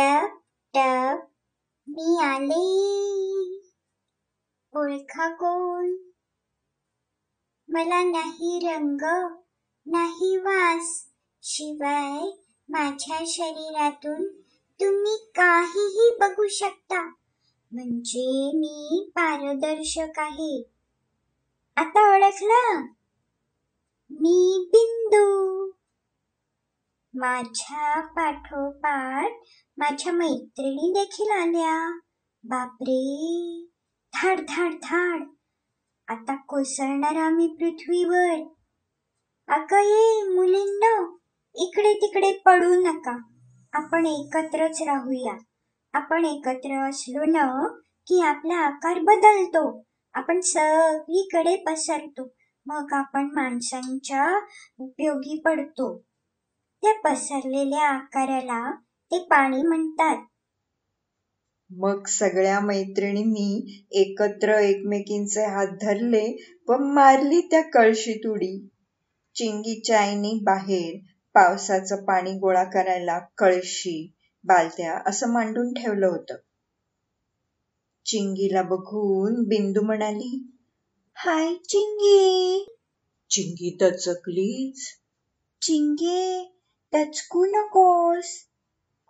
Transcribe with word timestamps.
टप 0.00 0.30
टप 0.74 1.18
मी 1.88 2.18
आले. 2.22 2.90
ओळखा 4.74 5.34
कोण? 5.34 5.96
मला 7.68 8.02
नाही 8.02 8.68
रंग 8.68 9.00
नाही 9.86 10.36
वास. 10.36 11.06
शिवाय 11.42 12.30
माझ्या 12.68 13.18
शरीरातून 13.26 14.28
तुम्ही 14.80 15.16
काहीही 15.16 16.16
बघू 16.20 16.48
शकता. 16.48 17.08
म्हणजे 17.72 18.52
मी 18.58 19.10
पारदर्शक 19.14 20.18
आहे. 20.18 20.62
आता 21.76 22.14
ओळखलं? 22.14 22.86
मी 24.10 24.68
बिंदू. 24.72 25.49
माझ्या 27.14 28.06
पाठोपाठ 28.06 29.30
माझ्या 29.76 30.12
मैत्रिणी 30.12 30.92
देखील 30.96 31.30
आल्या. 31.30 31.98
बापरे! 32.44 33.66
धाड 34.14 34.40
धाड 34.48 34.72
धाड. 34.72 35.22
आता 36.08 36.36
कोसळणार 36.36 37.16
आम्ही 37.16 37.46
पृथ्वीवर. 37.46 38.54
अगं 39.48 39.78
ये 39.78 40.34
मुलींना 40.34 41.16
इकडे 41.54 41.94
तिकडे 41.94 42.32
पडू 42.46 42.74
नका. 42.74 43.18
आपण 43.72 44.06
एकत्रच 44.06 44.82
राहूया. 44.82 45.36
आपण 45.92 46.24
एकत्र 46.24 46.88
असलो 46.88 47.24
ना 47.24 47.68
की 47.78 48.22
आपला 48.22 48.56
आकार 48.56 48.98
बदलतो. 48.98 49.84
आपण 50.14 50.40
सगळीकडे 50.40 51.56
पसरतो. 51.56 52.22
मग 52.66 52.86
आपण 52.92 53.30
माणसांच्या 53.34 54.40
उपयोगी 54.78 55.42
पडतो. 55.44 56.09
त्या 56.82 56.92
पसरलेल्या 57.00 57.88
आकाराला 57.88 58.70
ते 59.10 59.18
पाणी 59.18 59.62
म्हणतात. 59.62 60.26
मग 61.70 62.06
सगळ्या 62.06 62.60
मैत्रिणींनी 62.60 63.86
एकत्र 63.90 64.58
एकमेकींचे 64.58 65.40
हात 65.40 65.66
धरले 65.66 66.36
व 66.68 66.76
मारली 66.78 67.40
त्या 67.40 67.62
कळशीत 67.62 68.26
उडी 68.26 68.68
चिंगीच्या 69.34 70.00
आईने 70.00 70.38
बाहेर 70.42 70.98
पावसाचं 71.34 72.04
पाणी 72.04 72.32
गोळा 72.32 72.64
करायला 72.64 73.18
कळशी 73.18 74.12
बालत्या 74.44 74.98
असं 75.06 75.32
मांडून 75.32 75.72
ठेवलं 75.72 76.06
होतं. 76.06 76.34
चिंगीला 78.06 78.62
बघून 78.62 79.42
बिंदू 79.42 79.80
म्हणाली 79.80 80.50
हाय 81.14 81.54
चिंगी. 81.54 82.76
चिंगी 83.30 83.76
दचकलीच 83.80 84.86
चिंगे 85.62 86.59
दचकू 86.94 87.44
नकोस 87.44 88.46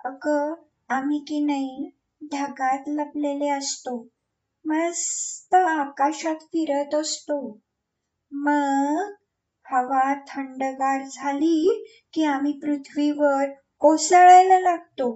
अगं 0.05 0.55
आम्ही 0.89 1.19
की 1.19 1.45
नाही 1.45 1.91
ढगात 2.33 2.83
लपलेले 2.87 3.49
असतो. 3.49 4.09
मस्त 4.65 5.55
आकाशात 5.55 6.35
फिरत 6.35 6.95
असतो. 6.95 7.59
मग 8.33 9.13
हवा 9.67 10.15
थंडगार 10.15 11.05
झाली 11.13 11.85
की 12.13 12.25
आम्ही 12.25 12.53
पृथ्वीवर 12.53 13.45
कोसळायला 13.79 14.61
लागतो. 14.61 15.13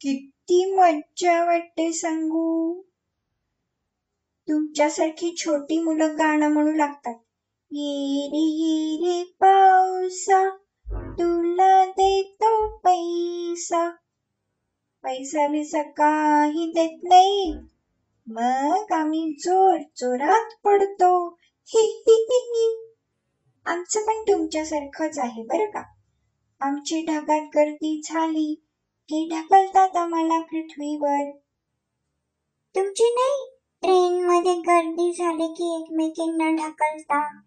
किती 0.00 0.74
मज्जा 0.74 1.44
वाटते 1.44 1.92
सांगू. 1.92 2.82
तुमच्यासारखी 4.48 5.34
छोटी 5.36 5.82
मुलं 5.82 6.18
गाणं 6.18 6.48
म्हणू 6.48 6.72
लागतात. 6.72 7.14
ये 7.70 8.26
रे 8.26 8.44
ये 8.44 8.96
रे 8.96 9.24
पावसा. 9.24 10.56
तुला 11.18 11.84
देतो 11.84 12.76
पैसा. 12.76 13.90
पैसा 15.02 15.48
बिसा 15.48 15.82
काही 15.82 16.66
देत 16.66 17.00
नाही. 17.04 17.54
मग 18.30 18.92
आम्ही 18.92 19.36
जोर 19.38 19.78
जोरात 19.96 20.50
पडतो. 20.64 21.40
आमचं 23.66 24.00
पण 24.00 24.22
तुमच्यासारखंच 24.22 25.18
आहे 25.18 25.42
बरं 25.42 25.70
का? 25.70 25.82
आमची 26.60 27.06
ढगात 27.06 27.40
गर्दी 27.56 28.02
झाली. 28.04 28.54
की 29.08 29.28
ढकलतात 29.32 29.96
आम्हाला 29.96 30.40
पृथ्वीवर. 30.40 31.30
तुमची 32.76 33.04
नाही? 33.04 33.56
ट्रेन 33.82 34.26
मध्ये 34.26 34.54
गर्दी 34.54 35.12
झाली 35.12 35.46
की 35.46 35.82
एकमेकींना 35.82 36.50
ढकलता. 36.50 37.40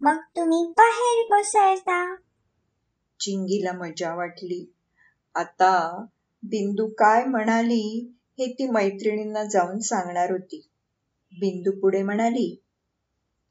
मग 0.00 0.16
तुम्ही 0.16 0.72
बाहेर 0.78 1.26
बसायचा 1.30 2.14
चिंगीला 3.20 3.72
मजा 3.72 4.14
वाटली. 4.14 4.74
आता 5.34 6.04
बिंदू 6.42 6.86
काय 6.86 7.24
म्हणाली 7.24 8.14
हे 8.38 8.52
ती 8.52 8.70
मैत्रिणींना 8.70 9.44
जाऊन 9.44 9.78
सांगणार 9.78 10.30
होती. 10.30 10.68
बिंदू 11.32 11.70
पुढे 11.70 12.02
म्हणाली 12.02 12.62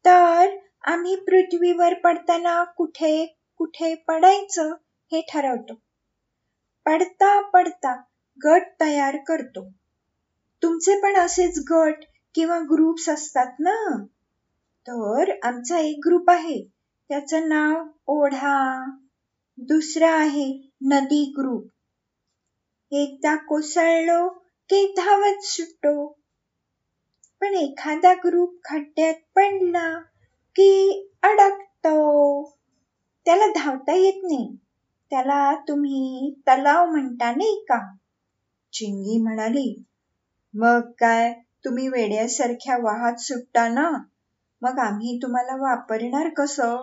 तर 0.05 0.57
आम्ही 0.83 1.15
पृथ्वीवर 1.15 1.93
पडताना 1.93 2.63
कुठे 2.63 3.37
कुठे 3.57 3.95
पडायचं 3.95 4.73
हे 5.11 5.21
ठरवतो. 5.33 5.73
पडता 6.85 7.49
पडता 7.49 8.01
गट 8.45 8.61
तयार 8.81 9.17
करतो. 9.27 9.69
तुमचे 10.63 11.01
पण 11.01 11.15
असेच 11.15 11.59
गट 11.71 12.03
किंवा 12.35 12.59
ग्रुप्स 12.59 13.09
असतात 13.09 13.59
ना? 13.59 14.03
तर 14.87 15.31
आमचा 15.43 15.79
एक 15.79 15.99
ग्रुप 16.05 16.29
आहे. 16.29 16.63
त्याचं 17.09 17.49
नाव 17.49 17.87
ओढा. 18.07 18.85
दुसरा 19.57 20.11
आहे 20.11 20.69
नदी 20.81 21.33
ग्रुप. 21.37 21.67
एकदा 22.91 23.35
कोसळलो 23.35 24.27
की 24.69 24.93
धावत 24.97 25.43
सुटतो 25.43 26.07
पण 27.41 27.53
एखादा 27.53 28.13
ग्रुप 28.13 28.55
खड्ड्यात 28.65 29.13
पडला 29.35 29.99
की 30.55 30.69
अडकतो. 31.23 31.95
त्याला 33.25 33.45
धावता 33.47 33.93
येत 33.93 34.21
नाही. 34.23 34.55
त्याला 35.09 35.55
तुम्ही 35.67 36.33
तलाव 36.47 36.85
म्हणता 36.85 37.31
नाही 37.31 37.65
का? 37.69 37.95
चिंगी 38.73 39.21
म्हणाली 39.21 39.83
मग 40.53 40.79
काय? 40.79 41.33
तुम्ही 41.65 41.87
वेड्यासारख्या 41.87 42.77
वाहत 42.77 43.15
सुटता 43.19 43.67
ना? 43.67 43.89
मग 44.61 44.79
आम्ही 44.79 45.19
तुम्हाला 45.23 45.55
वापरणार 45.55 46.29
कसं? 46.37 46.75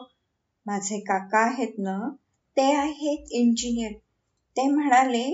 माझे 0.66 1.00
काका 1.00 1.38
आहेत 1.38 1.72
ना 1.78 2.14
ते 2.56 2.72
आहेत 2.72 3.26
इंजिनियर 3.30 3.92
ते 4.56 4.66
म्हणाले 4.68 5.24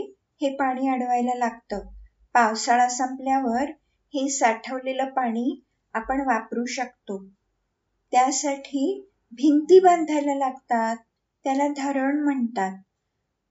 हे 0.41 0.55
पाणी 0.56 0.89
अडवायला 0.89 1.34
लागतं. 1.34 1.81
पावसाळा 2.34 2.89
संपल्यावर 2.89 3.71
हे 4.15 4.29
साठवलेलं 4.29 5.05
पाणी 5.05 5.61
आपण 5.95 6.21
वापरू 6.21 6.65
शकतो. 6.67 7.19
त्यासाठी 8.12 8.84
भिंती 9.33 9.81
बांधायला 9.81 10.34
लागतात. 10.34 10.97
त्याला 11.45 11.69
धरण 11.69 12.23
म्हणतात. 12.25 12.77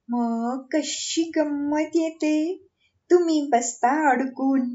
मग 0.09 0.65
कशी 0.73 1.31
गंमत 1.35 1.95
येते? 1.95 2.63
तुम्ही 3.09 3.49
बसता 3.51 3.89
अडकून. 4.11 4.69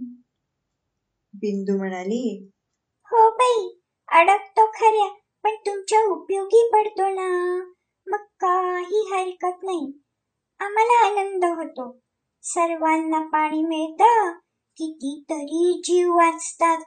बिंदू 1.35 1.77
म्हणाली 1.77 2.51
हो 3.13 3.29
बाई 3.31 3.69
अडकतो 4.09 4.67
खऱ्या 4.67 5.09
पण 5.45 5.55
तुमच्या 5.67 6.01
उपयोगी 6.05 6.69
पडतो 6.73 7.09
ना. 7.09 7.29
मग 8.07 8.19
काही 8.19 9.11
हरकत 9.13 9.59
नाही. 9.63 10.03
आम्हाला 10.61 11.07
आनंद 11.07 11.45
होतो. 11.45 11.99
सर्वांना 12.43 13.21
पाणी 13.21 13.63
मिळतं. 13.63 14.33
कितीतरी 14.77 15.81
जीव 15.85 16.15
वाचतात. 16.17 16.81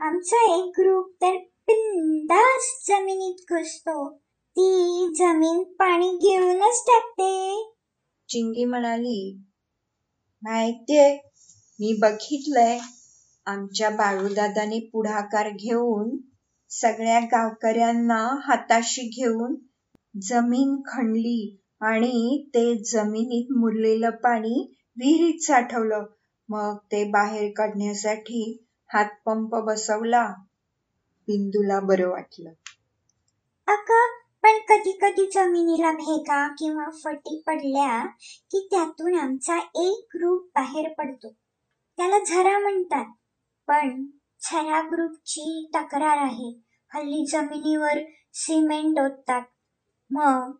आमचा 0.00 0.56
एक 0.56 0.72
ग्रुप 0.80 1.14
तर 1.22 1.36
बिंदास 1.36 2.84
जमिनीत 2.88 3.52
घुसतो. 3.52 4.16
ती 4.56 5.08
जमीन 5.18 5.64
पाणी 5.64 6.08
घेऊनच 6.08 6.84
टाकते. 6.88 7.72
चिंगी 8.28 8.64
म्हणाली 8.64 9.38
माहितीये 10.42 11.16
मी 11.80 11.98
बघितलंय. 11.98 12.78
आमच्या 13.46 13.90
बाळूदादाने 13.90 14.90
पुढाकार 14.92 15.48
घेऊन 15.48 16.16
सगळ्या 16.68 17.20
गावकऱ्यांना 17.20 18.38
हाताशी 18.46 19.02
घेऊन 19.02 19.54
जमीन 20.20 20.82
खणली 20.86 21.62
आणि 21.80 22.44
ते 22.48 22.84
जमिनीत 22.84 23.52
मुरलेलं 23.56 24.10
पाणी 24.10 24.74
विहिरीत 24.96 25.40
साठवलं. 25.40 26.04
मग 26.48 26.76
ते 26.76 27.10
बाहेर 27.10 27.50
काढण्यासाठी 27.56 28.66
हातपंप 28.92 29.54
बसवला. 29.54 30.34
बिंदूला 31.26 31.80
बरं 31.80 32.08
वाटलं. 32.08 32.50
अका 33.66 34.12
पण 34.42 34.58
कधी 34.68 34.98
कधी 35.02 35.30
जमिनीला 35.34 35.92
भेगा 35.92 36.48
किंवा 36.48 36.90
फटी 37.04 37.42
पडल्या 37.46 38.06
की 38.50 38.68
त्यातून 38.70 39.18
आमचा 39.18 39.58
एक 39.58 40.06
ग्रुप 40.16 40.42
बाहेर 40.42 40.92
पडतो. 40.98 41.28
त्याला 41.96 42.18
झरा 42.18 42.58
म्हणतात. 42.58 43.04
पण 43.66 44.06
झरा 44.42 44.80
ग्रुपची 44.80 45.70
तक्रार 45.74 46.18
आहे. 46.18 46.60
हल्ली 46.94 47.26
जमिनीवर 47.26 47.98
सिमेंट 48.34 48.98
ओततात. 48.98 49.42
मग 50.10 50.52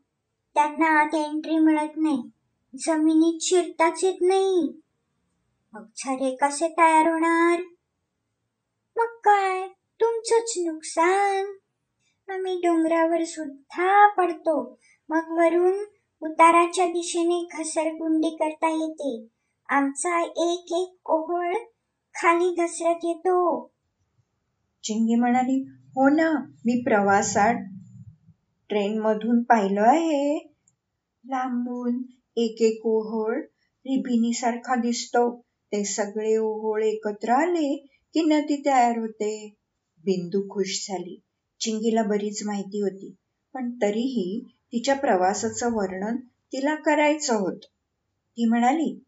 त्यांना 0.54 1.00
आत 1.00 1.14
एंट्री 1.14 1.58
मिळत 1.58 1.96
नाही. 1.96 2.30
जमिनीत 2.74 3.38
शिरताच 3.42 4.04
येत 4.04 4.18
नाही. 4.22 4.80
मग 5.72 5.84
झरे 5.96 6.36
कसे 6.36 6.68
तयार 6.68 7.12
होणार? 7.12 7.60
मग 8.96 9.16
काय? 9.24 9.68
तुमचंच 9.68 10.54
नुकसान. 10.58 11.44
आम्ही 12.32 12.56
डोंगरावर 12.56 13.24
सुद्धा 13.24 14.08
पडतो. 14.08 14.78
मग 15.08 15.22
वरून 15.30 15.84
उताराच्या 16.22 16.86
दिशेने 16.86 17.48
घसरगुंडी 17.52 18.30
करता 18.30 18.68
येते. 18.68 19.26
आमचा 19.68 20.20
एक 20.20 20.72
एक 20.72 21.10
ओहळ 21.10 21.54
खाली 22.14 22.54
घसरत 22.54 23.04
येतो. 23.04 23.70
चिंगी 24.82 25.14
म्हणाली 25.14 25.68
हो 25.68 26.08
ना 26.08 26.30
मी 26.42 26.82
प्रवासात 26.82 27.54
ट्रेन 28.74 28.98
मधून 28.98 29.42
पाहिलं 29.42 29.80
आहे. 29.80 30.38
लांबून 31.24 32.02
एक 32.36 32.56
एक 32.60 32.86
ओहोळ 32.86 33.40
रिबिनीसारखा 33.86 34.74
दिसतो. 34.74 35.40
ते 35.40 35.84
सगळे 35.84 36.36
ओहोळ 36.36 36.82
एकत्र 36.82 37.30
आले 37.30 37.76
की 38.14 38.22
नदी 38.22 38.56
तयार 38.66 38.98
होते. 38.98 39.54
बिंदू 39.98 40.40
खुश 40.40 40.86
झाली. 40.88 41.20
चिंगीला 41.60 42.02
बरीच 42.02 42.42
माहिती 42.46 42.80
होती 42.80 43.14
पण 43.54 43.70
तरीही 43.70 44.44
तिच्या 44.72 44.94
प्रवासाचं 44.94 45.72
वर्णन 45.72 46.16
तिला 46.52 46.74
करायचं 46.74 47.34
होतं. 47.34 47.66
ती 48.30 48.48
म्हणाली 48.48 49.00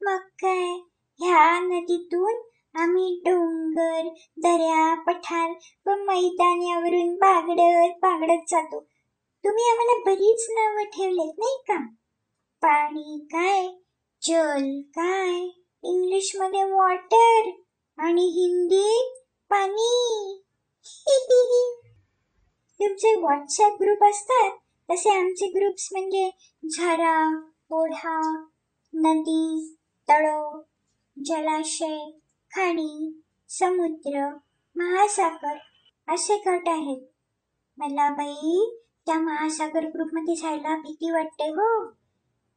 मग 0.00 0.18
काय? 0.18 0.78
ह्या 1.20 1.60
नदीतून 1.60 2.34
आम्ही 2.80 3.22
डोंगर 3.24 4.08
दऱ्या 4.36 4.94
पठार 4.94 5.50
व 5.86 5.90
मैदानावरून 5.90 7.14
बागडत 7.14 7.94
बागडत 7.96 8.42
जातो. 8.48 8.86
तुम्ही 9.48 9.68
आम्हाला 9.70 9.92
बरीच 10.04 10.46
नावं 10.50 10.84
ठेवलेत 10.84 11.38
नाही 11.38 11.56
का? 11.68 11.76
पाणी 12.62 13.26
काय? 13.32 13.68
जल 14.22 14.80
काय? 14.80 15.40
इंग्लिशमध्ये 15.82 16.64
वॉटर 16.64 17.50
आणि 17.98 18.22
हिंदीत 18.22 19.22
पाणी. 19.50 20.42
तुमचे 22.80 23.14
व्हॉट्सअप 23.14 23.72
ग्रुप 23.80 24.04
असतात 24.04 24.50
तसे 24.88 25.10
आमचे 25.10 25.46
ग्रुप्स 25.46 25.88
म्हणजे 25.92 26.30
झरा 26.76 27.46
ओढा 27.70 28.44
नदी 28.94 29.76
तळो 30.08 30.62
जलाशय 31.24 32.10
खाडी 32.50 33.22
समुद्र 33.48 34.28
महासागर 34.76 35.56
असे 36.08 36.36
गट 36.36 36.68
आहेत. 36.68 37.06
मला 37.78 38.10
बाई 38.10 38.78
त्या 39.08 39.18
महासागर 39.18 39.80
ग्रुपमध्ये 39.80 40.34
जायला 40.34 40.76
भीती 40.76 41.10
वाटते 41.10 41.44
हो. 41.44 41.88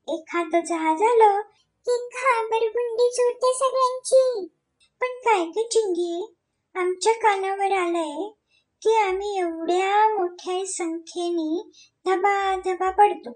एखाद 0.07 0.63
जहाज 0.65 1.01
आलं 1.01 1.41
की 1.85 2.09
घाबरगुंडी 2.13 3.09
सुटते 3.13 3.53
सगळ्यांची. 3.53 4.45
पण 5.01 5.07
काय 5.07 5.45
ग 5.45 5.67
चिंगी? 5.67 6.35
आमच्या 6.75 7.13
कानावर 7.13 7.71
आलंय 7.71 8.29
की 8.81 8.95
आम्ही 8.95 9.39
एवढ्या 9.39 10.13
मोठ्या 10.13 10.65
संख्येने 10.67 11.69
धबा 12.05 12.55
धबा 12.55 12.91
पडतो. 12.91 13.31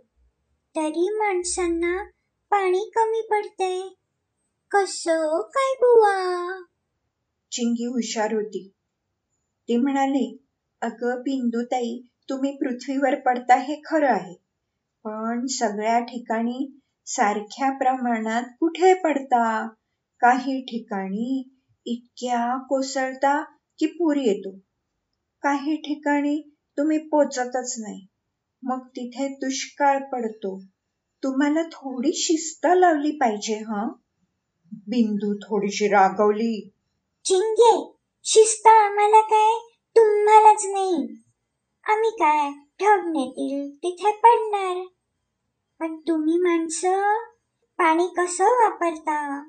तरी 0.75 1.09
माणसांना 1.09 2.03
पाणी 2.49 2.91
कमी 2.95 3.21
पडते 3.31 3.95
कसं 4.71 5.41
काय 5.41 5.73
बुवा? 5.73 6.61
चिंगी 7.51 7.85
हुशार 7.85 8.33
होती. 8.33 8.71
ती 9.67 9.77
म्हणाली 9.77 10.45
अगं 10.81 11.19
बिंदुताई 11.19 12.01
तुम्ही 12.29 12.55
पृथ्वीवर 12.55 13.19
पडता 13.19 13.55
हे 13.55 13.81
खरं 13.85 14.09
आहे. 14.09 14.33
पण 15.03 15.45
सगळ्या 15.45 15.99
ठिकाणी 15.99 16.79
सारख्या 17.05 17.77
प्रमाणात 17.77 18.43
कुठे 18.59 18.93
पडता? 18.93 19.67
काही 20.19 20.61
ठिकाणी 20.61 21.49
इतक्या 21.85 22.57
कोसळता 22.57 23.43
की 23.79 23.85
पूर 23.85 24.15
येतो. 24.15 24.51
काही 25.41 25.75
ठिकाणी 25.75 26.55
तुम्ही 26.77 26.97
पोचतच 26.97 27.75
नाही. 27.79 28.07
मग 28.63 28.87
तिथे 28.87 29.27
दुष्काळ 29.27 29.99
पडतो. 30.03 30.63
तुम्हाला 31.23 31.63
थोडी 31.63 32.11
शिस्त 32.13 32.67
लावली 32.75 33.11
पाहिजे 33.11 33.55
हा? 33.55 33.87
बिंदू 34.71 35.37
थोडीशी 35.37 35.87
रागवली. 35.87 36.69
चिंगे 37.25 37.93
शिस्त 38.23 38.67
आम्हाला 38.67 39.21
काय? 39.21 39.67
तुम्हालाच 39.95 40.65
नाही. 40.65 41.24
आम्ही 41.89 42.09
काय 42.09 42.49
ढग 42.51 43.07
नेतील 43.07 43.75
तिथे 43.75 44.11
पडणार. 44.11 44.85
पण 45.79 45.95
तुम्ही 45.95 46.37
माणसं 46.37 47.17
पाणी 47.77 48.07
कसं 48.17 48.43
वापरता? 48.43 49.47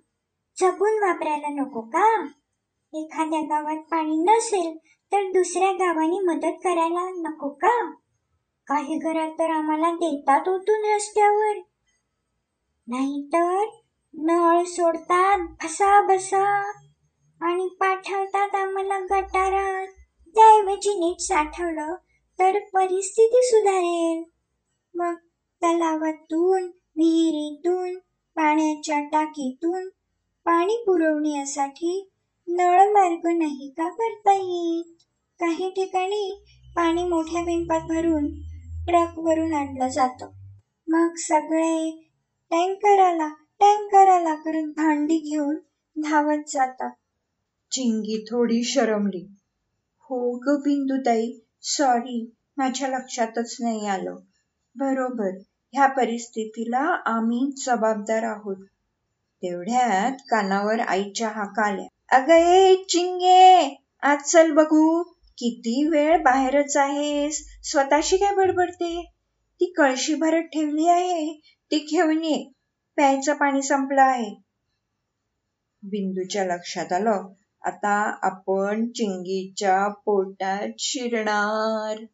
जपून 0.57 0.99
वापरायला 0.99 1.49
नको 1.49 1.81
का? 1.81 2.27
एखाद्या 2.95 3.41
गावात 3.41 3.83
पाणी 3.83 4.17
नसेल 4.17 4.79
तर 5.13 5.23
दुसऱ्या 5.23 5.73
गावाने 5.73 6.21
मदत 6.21 6.57
करायला 6.65 7.11
नको 7.29 7.49
का? 7.49 7.91
काही 8.67 8.99
घरात 8.99 9.31
तर 9.39 9.51
आम्हाला 9.51 9.91
देतात 9.95 10.49
ओतून 10.49 10.95
रस्त्यावर. 10.95 11.55
नाहीतर 12.89 13.65
नळ 14.15 14.63
सोडतात 14.63 15.39
भसा 15.39 16.07
भसा 16.07 16.71
आणि 17.41 17.69
पाठवतात 17.81 18.55
आम्हाला 18.55 18.99
गटारात. 18.99 19.87
त्याऐवजी 20.35 20.95
नीट 20.95 21.21
साठवलं 21.21 21.95
तर 22.39 22.59
परिस्थिती 22.59 23.41
सुधारेल. 23.43 24.25
मग 24.95 25.15
तलावातून 25.63 26.63
विहिरीतून 26.97 27.99
पाण्याच्या 28.37 29.01
टाकीतून 29.01 29.89
पाणी 30.45 30.83
पुरवण्यासाठी 30.87 32.11
नळमार्ग 32.49 33.39
नाही 33.39 33.75
का 33.79 33.89
करता 33.89 34.33
येत? 34.33 34.85
काही 35.41 35.71
ठिकाणी 35.71 36.45
पाणी 36.77 37.05
मोठ्या 37.05 37.43
पिंपात 37.43 37.81
भरून 37.81 38.27
ट्रकवरून 38.89 39.55
आणलं 39.55 39.89
जातं. 39.89 40.31
मग 40.89 41.15
सगळे 41.17 42.09
टँकराला 42.51 43.29
टँकराला 43.61 44.35
करत 44.35 44.65
भांडी 44.77 45.19
घेऊन 45.19 45.57
धावत 45.97 46.43
जातात. 46.49 46.91
चिंगी 47.71 48.25
थोडी 48.31 48.63
शरमली. 48.63 49.27
हो 50.01 50.39
ग 50.39 50.61
बिंदुताई 50.61 51.33
सॉरी 51.69 52.33
माझ्या 52.57 52.89
लक्षातच 52.89 53.57
नाही 53.61 53.87
आलं. 53.87 54.17
बरोबर 54.77 55.31
ह्या 55.73 55.87
परिस्थितीला 55.87 57.01
आम्ही 57.07 57.55
जबाबदार 57.67 58.23
आहोत. 58.23 58.57
तेवढ्यात 59.43 60.13
कानावर 60.13 60.81
आईच्या 60.81 61.29
हाका 61.29 61.67
आल्या. 61.67 62.17
अगं 62.17 62.35
ए 62.35 62.75
चिंगे 62.77 63.79
आज 64.03 64.19
चल 64.19 64.53
बघू. 64.53 65.03
किती 65.39 65.89
वेळ 65.89 66.23
बाहेरच 66.23 66.77
आहेस? 66.77 67.47
स्वतःशी 67.63 68.17
काय 68.17 68.35
बडबडते? 68.35 69.11
ती 69.55 69.73
कळशी 69.77 70.15
भरत 70.15 70.43
ठेवली 70.43 70.89
आहे. 70.89 71.41
ती 71.71 71.79
घेऊन 71.79 72.25
ये. 72.25 72.53
प्यायचं 72.95 73.35
पाणी 73.35 73.63
संपलं 73.63 74.03
आहे. 74.03 74.43
बिंदूच्या 75.83 76.45
लक्षात 76.45 76.93
आलं. 76.93 77.33
आता 77.67 77.95
आपण 78.23 78.87
चिंगीच्या 78.93 79.89
पोटात 80.05 80.69
शिरणार. 80.79 82.05